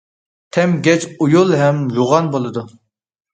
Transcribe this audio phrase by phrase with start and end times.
[0.55, 2.65] توم گەج ئۇيۇل ھەم يوغان بولىدۇ.